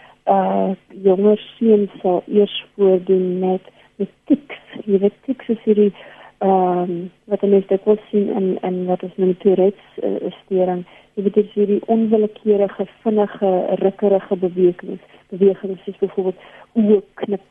[1.02, 3.62] jonger seuns sal eers voordoen met
[3.96, 4.84] met tics.
[4.84, 5.92] Jy weet tics is hierdie
[6.38, 10.84] ehm um, wat mense dit wil sien in in wat ons noem Tourette uh, stering.
[11.14, 13.50] Jy weet dit is hierdie onwillekeurige, vinnige,
[13.82, 16.44] rukkerige bewegings, bewegings soos byvoorbeeld
[16.78, 17.46] oë knip,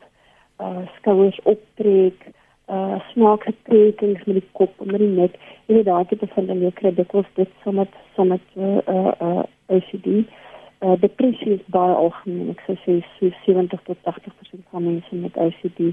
[0.64, 2.30] uh skouers optrek,
[2.72, 5.36] uh snaakgetrekkings met die kop en met die nek.
[5.66, 10.22] Jy weet daai tipe van dinge kry dikwels dit sommer sommer uh uh OCD.
[10.22, 10.47] Uh
[10.78, 12.54] depressie is baie algemeen.
[12.54, 15.92] Ek sê so 70 tot 80% van mense met OCD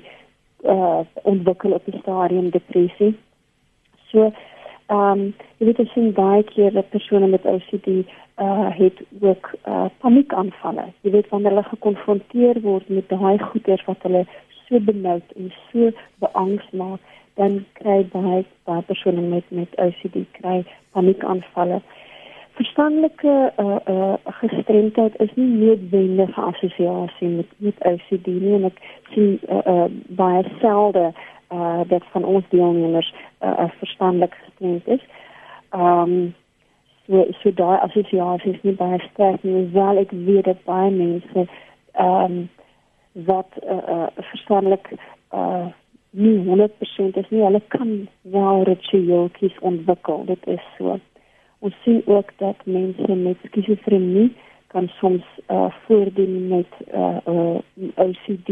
[0.65, 3.15] uh ontwikkel op die stadium depressie.
[4.11, 4.31] So
[4.87, 5.21] Ehm um,
[5.57, 7.87] jy weet as jy baie keer dat persone met OCD
[8.37, 10.85] uh het ook uh paniekaanvalle.
[11.01, 14.21] Jy weet wanneer hulle gekonfronteer word met daai goeters wat hulle
[14.67, 15.89] so benoud en so
[16.21, 17.01] beangs maak,
[17.41, 20.61] dan kry baie baie persone met met OCD kry
[20.93, 21.81] paniekaanvalle.
[22.55, 28.79] Verstandelike uh uh gestremdheid is nie noodwendig geassosieer met met OCD nie en ek
[29.11, 29.87] sien uh, uh
[30.19, 31.11] baie selde
[31.51, 35.03] uh dat van ons deelnemers uh, verstandelik gestremd is.
[35.69, 36.35] Ehm um,
[37.05, 41.47] so so daai assosiasie is nie baie sterk nie, wel ek weet dat baie mense
[41.91, 42.37] ehm um,
[43.27, 44.93] wat uh, uh verstandelik
[45.31, 45.67] uh
[46.15, 50.23] nie 100% is nie, hulle kan wel ritueeltjies ontwikkel.
[50.25, 50.99] Dit is so.
[51.59, 54.33] Ons sien ook dat mense met skizofrenie
[54.67, 57.57] kan soms uh voordien met uh, uh
[57.95, 58.49] OCD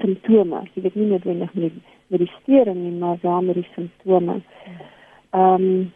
[0.00, 0.62] simptome.
[0.74, 1.72] Jy weet nie noodwendig met
[2.06, 4.40] met die stering nie, maar wel met die simptome.
[5.30, 5.92] Ehm um,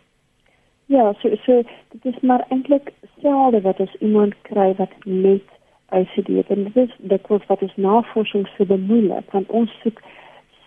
[0.86, 5.46] ja, so so dit is maar eintlik selde wat as iemand kry wat net
[5.88, 10.02] OCD het en dit is dit wat wat ons navorsing so bemoeilik want ons soek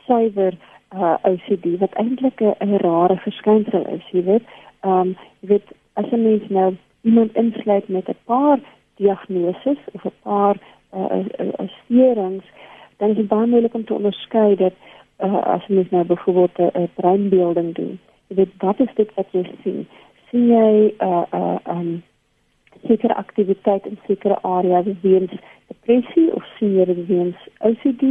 [0.06, 0.58] suiwer
[0.96, 4.44] uh, OCD wat eintlik 'n rare verskynsel is, jy weet.
[4.82, 8.60] Ehm um, jy weet as 'n mens nou iemand insluit met 'n paar
[8.96, 10.56] diagnoses of 'n paar
[10.94, 12.46] uh, uh, sterings,
[12.98, 14.74] dan is dit baie moeilik om te onderskei dat
[15.20, 18.00] uh, as jy nou byvoorbeeld 'n uh, breinbeelding doen.
[18.28, 19.88] Jy weet wat is dit wat jy sien?
[20.30, 22.04] Sien jy 'n uh, uh, um
[22.88, 25.32] sekere aktiwiteit in sekere areas weens
[25.68, 28.04] depressie of sien jy dit weens OCD?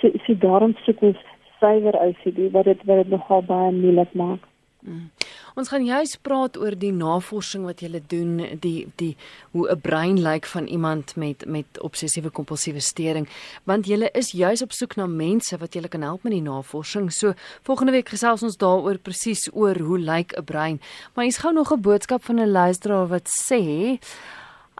[0.00, 1.18] So so daarom soek ons
[1.58, 4.42] suiwer OCD wat dit wat dit nogal baie moeilik maak.
[4.80, 5.10] Mm.
[5.58, 9.16] Ons gaan juis praat oor die navorsing wat julle doen, die die
[9.52, 13.28] hoe 'n brein lyk van iemand met met obsessiewe kompulsiewe stering,
[13.64, 17.12] want julle is juis op soek na mense wat julle kan help met die navorsing.
[17.12, 20.80] So volgende week gesels ons daaroor presies oor hoe lyk 'n brein.
[21.14, 23.98] Maar hier's gou nog 'n boodskap van 'n luisteraar wat sê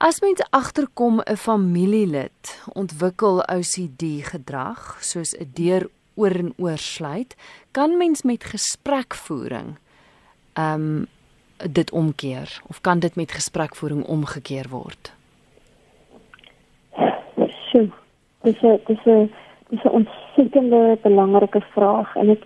[0.00, 7.36] As mens agterkom 'n familielid ontwikkel OCD gedrag soos 'n deur oor en oor sluit,
[7.70, 9.76] kan mens met gesprekvoering
[10.52, 11.06] ehm um,
[11.70, 15.12] dit omkeer of kan dit met gesprekvoering omgekeer word?
[17.70, 17.86] So,
[18.42, 19.30] dis 'n dis 'n
[19.68, 22.42] dis 'n ontsettende belangrike vraag en ek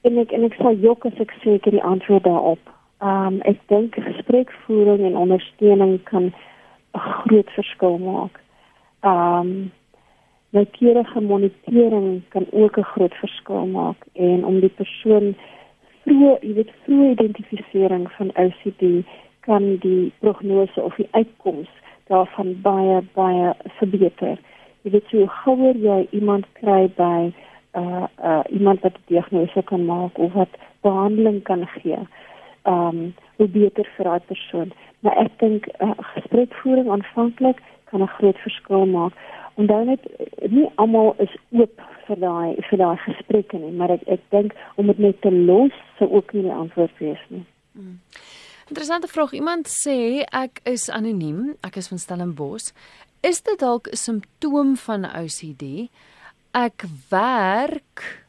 [0.00, 2.64] en ek en ek sal jok as ek seker die antwoord daarop.
[3.00, 6.24] Ehm um, ek dink gesprekvoering en ondersteuning kan
[6.94, 8.40] 'n groot verskil maak.
[9.00, 9.72] Ehm um,
[10.50, 15.36] noukeurige monitering kan ook 'n groot verskil maak en om die persoon
[16.08, 19.04] vroeë, jy weet, vroeë identifisering van OCD
[19.46, 21.68] kan die prognose of die uitkoms
[22.08, 24.38] daarvan baie baie verbeter.
[24.82, 27.30] Jy weet, hoe gouer jy iemand kry by
[27.76, 31.98] uh uh iemand wat 'n diagnose kan maak of wat behandeling kan gee,
[32.64, 34.72] um hoe beter vir daai persoon.
[35.00, 39.12] Maar ek dink uh, gesprekvoering aanvanklik kan 'n groot verskil maak.
[39.58, 40.04] Onthou net
[40.54, 44.86] nie almal is oop vir daai vir daai gesprekke nie, maar ek ek dink om
[44.92, 47.42] dit net te los sou ook nie die antwoord wees nie.
[47.74, 47.98] Hmm.
[48.68, 49.32] Interessante vraag.
[49.34, 52.70] Iemand sê ek is anoniem, ek is van Stellenbosch.
[53.26, 55.90] Is dit dalk 'n simptoom van OCD?
[56.54, 58.26] Ek werk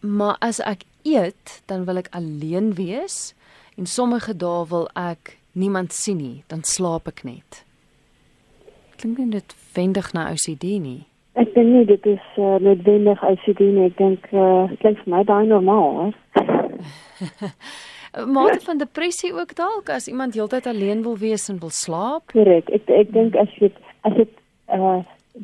[0.00, 3.34] maar as ek eet, dan wil ek alleen wees
[3.76, 7.67] en sommige dae wil ek niemand sien nie, dan slaap ek net
[8.98, 11.02] klink nie dit wendig na OCD nie.
[11.38, 13.86] Ek dink nie dit is uh, noodwendig OCD nie.
[13.86, 16.10] Ek dink uh, dit klink vir my baie normaal.
[18.34, 22.32] maar van depressie ook dalk as iemand heeltyd alleen wil wees en wil slaap.
[22.32, 22.72] Korrek.
[22.74, 23.70] Ek ek dink as jy
[24.08, 24.34] as dit
[24.74, 24.98] uh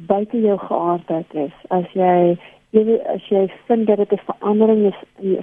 [0.09, 2.35] buite jou geaardheid is, as jy
[2.75, 4.99] jy as jy vind dat dit 'n verandering is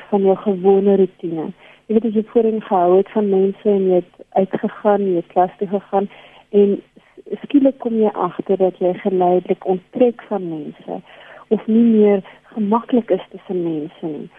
[0.10, 1.54] van jou gewone rotine.
[1.88, 5.32] Jy weet as jy voorheen gehou het van mense en jy het uitgegaan, jy het
[5.32, 6.10] klas toe gegaan
[6.52, 6.82] en
[7.44, 11.02] skielik kom jy agter dat jy geleidelik onttrek van mense
[11.48, 12.24] of nie meer
[12.54, 14.30] gemaklik is tussen mense nie.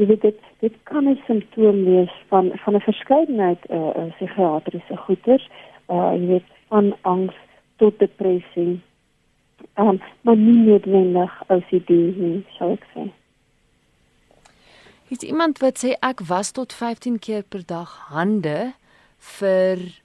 [0.00, 4.96] Jy weet dit dit kan 'n simptoom wees van van 'n verskeidenheid eh uh, psigiatriese
[4.96, 5.48] goeters,
[5.86, 7.34] eh uh, jy weet van angs
[7.76, 8.80] tot depressie.
[9.74, 13.10] Ehm um, maar nie noodwendig OCD nie, sou ek sê.
[15.08, 18.72] Is iemand wat sê ek was tot 15 keer per dag hande
[19.18, 20.01] vir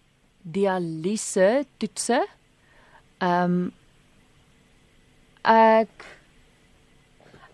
[0.51, 2.21] dialyse toetse.
[3.17, 3.71] Ehm um,
[5.47, 6.05] ek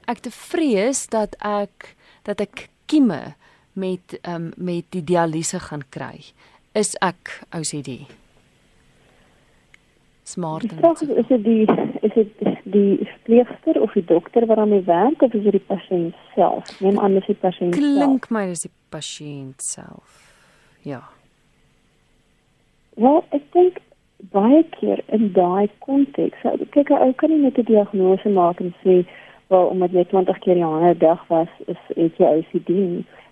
[0.10, 1.94] ek te vrees dat ek
[2.28, 3.36] dat ek kieme
[3.74, 6.20] met ehm um, met die dialyse gaan kry.
[6.74, 8.04] Is ek OCD?
[10.24, 10.66] Smart.
[10.80, 11.66] Vraag is dit die
[12.02, 15.66] is dit die verpleegster of die dokter wat aan die werk of is dit die
[15.68, 16.80] pasiënt self?
[16.80, 17.84] Neem aan dis die pasiënt self.
[17.84, 20.22] Klink my dis die pasiënt self.
[20.84, 21.04] Ja.
[22.96, 23.80] Wel, ek dink
[24.32, 29.06] baie keer in daai konteks, kyk ou kan nie net 'n diagnose maak en sê
[29.50, 32.72] wel omdat jy 20 keer die ander dag was, is het jy OCD.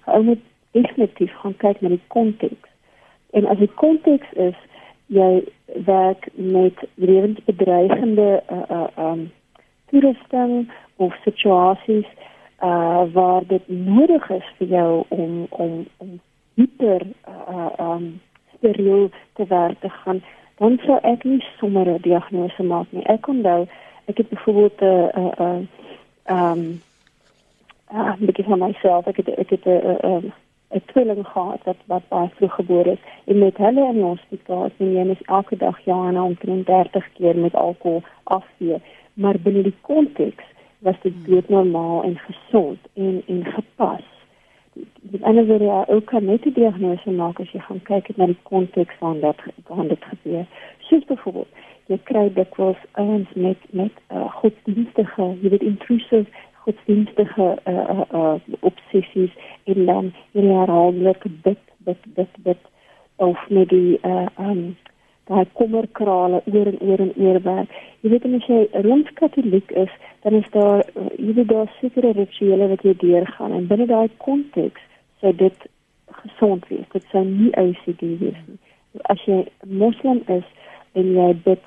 [0.05, 0.41] Ou moet
[0.71, 2.69] definitief gaan kyk na die konteks.
[3.33, 4.57] En as die konteks is
[5.11, 5.43] jy
[5.85, 9.31] werk met lewensbedreigende uh uh um
[9.89, 12.07] toerusting of situasies
[12.63, 16.19] uh waar dit nodig is vir jou om om om
[16.55, 18.21] hyper uh um
[18.61, 20.21] stereo te werk te gaan
[20.61, 23.03] dan sou ek nie sommer 'n diagnose maak nie.
[23.09, 23.65] Ek onthou
[24.05, 25.61] ek het byvoorbeeld 'n uh uh
[26.35, 26.81] um
[27.93, 30.21] uh bietjie van myself ek het ek het 'n uh,
[30.77, 33.01] 'n tweeling gehad wat wat baie vroeg gebore is.
[33.25, 37.37] En met hulle in die hospitaal sien jy net elke dag Johanna omtrent 30 keer
[37.37, 38.81] met alkohol afvee.
[39.13, 40.45] Maar binne die konteks
[40.79, 44.05] was dit dood normaal en gesond en en gepas
[45.01, 48.25] met ander woorde ja, ook kan net 'n diagnose maak as jy gaan kyk na
[48.25, 50.45] die konteks van dat van dit gebeur.
[50.79, 51.47] Soos byvoorbeeld
[51.85, 56.25] jy kry dikwels ouens met met uh, godsdienstige jy weet intrusive
[56.63, 62.69] godsdienstige uh, uh, uh, obsessies en dan hierdie herhaaldelike bid bid bid bid
[63.15, 64.77] of met die uh, um,
[65.31, 67.75] daai kommerkrale oor en oor en oor werk.
[68.03, 69.93] Jy weet as jy rooms-katoliek is,
[70.25, 74.09] dan is daar uh, jy weet daar sekere rituele wat jy deurgaan en binne daai
[74.25, 74.83] konteks
[75.21, 75.67] sou dit
[76.23, 76.87] gesond wees.
[76.93, 78.59] Dit sou nie OCD wees nie.
[79.13, 80.47] As jy moslim is
[80.99, 81.63] en jy bid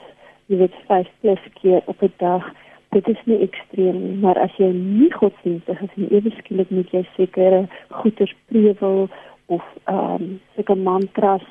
[0.53, 2.53] jy weet 5 plus keer op 'n dag
[2.95, 6.93] dit is nie ekstreem nie, maar as jy nie godsdienstig is en ewe skielik moet
[6.95, 9.09] jy sekere goeie prewel
[9.47, 11.47] of ehm um, sekere mantras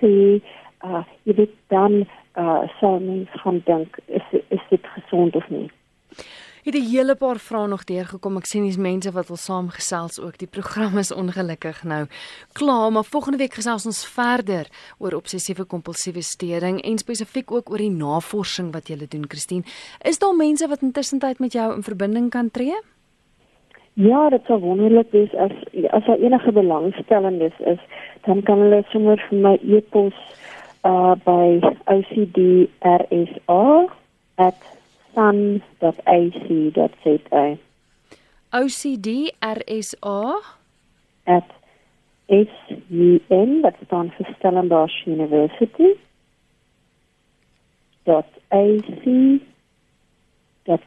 [0.00, 0.40] sê,
[0.84, 2.04] uh, jy weet dan
[2.36, 5.70] uh, sou mens gaan dink is is dit gesond of nie
[6.66, 8.36] het 'n hele paar vrae nog deurgekom.
[8.36, 10.38] Ek sien dis mense wat wil saamgesels ook.
[10.38, 12.06] Die program is ongelukkig nou
[12.52, 14.66] klaar, maar volgende week gesels ons verder
[14.98, 19.62] oor obsessiewe kompulsiewe stering en spesifiek ook oor die navorsing wat jy doen, Christine.
[20.02, 22.74] Is daar mense wat intussen tyd met jou in verbinding kan tree?
[23.92, 25.52] Ja, dit sou wonderlik wees as
[25.90, 27.78] as daar enige belangstellendes is,
[28.24, 30.14] dan kan hulle sommer vir my e-pos
[30.86, 31.58] uh by
[31.90, 32.70] OCDRSA@
[35.16, 35.84] sun.ac.za.
[38.52, 39.08] OCD
[39.40, 40.20] RSA
[41.26, 41.48] at
[42.28, 45.96] SUN wat staan vir Stellenbosch University.
[48.06, 49.02] dot AC
[50.68, 50.82] dot